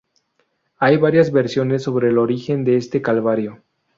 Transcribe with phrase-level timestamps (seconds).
[0.77, 3.61] Hay varias versiones sobre el origen de este calvario.